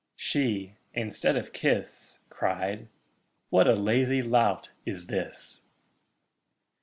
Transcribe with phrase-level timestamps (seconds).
[0.15, 2.87] She, instead of kiss, Cried,
[3.51, 5.61] 'What a lazy lout is this!'